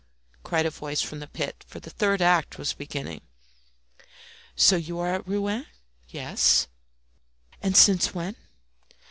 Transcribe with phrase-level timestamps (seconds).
[0.41, 3.21] cried a voice from the pit, for the third act was beginning.
[4.55, 5.67] "So you are at Rouen?"
[6.07, 6.67] "Yes."
[7.61, 8.35] "And since when?"